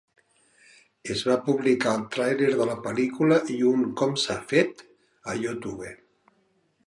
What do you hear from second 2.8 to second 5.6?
pel·lícula i un com-s'ha-fet a